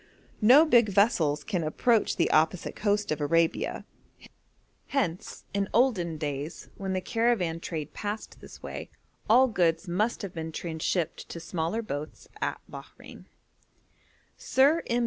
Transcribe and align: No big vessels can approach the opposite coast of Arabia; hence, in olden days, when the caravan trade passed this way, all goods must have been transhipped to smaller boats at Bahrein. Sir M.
No 0.41 0.65
big 0.65 0.89
vessels 0.89 1.43
can 1.43 1.63
approach 1.63 2.15
the 2.15 2.31
opposite 2.31 2.75
coast 2.75 3.11
of 3.11 3.21
Arabia; 3.21 3.85
hence, 4.87 5.45
in 5.53 5.69
olden 5.75 6.17
days, 6.17 6.69
when 6.75 6.93
the 6.93 7.01
caravan 7.01 7.59
trade 7.59 7.93
passed 7.93 8.41
this 8.41 8.63
way, 8.63 8.89
all 9.29 9.47
goods 9.47 9.87
must 9.87 10.23
have 10.23 10.33
been 10.33 10.51
transhipped 10.51 11.27
to 11.29 11.39
smaller 11.39 11.83
boats 11.83 12.27
at 12.41 12.59
Bahrein. 12.67 13.25
Sir 14.37 14.81
M. 14.87 14.99